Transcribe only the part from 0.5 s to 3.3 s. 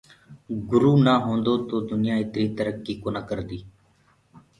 گُرو نآ هوندو تو دنيآ اِتري ترڪي بي ڪونآ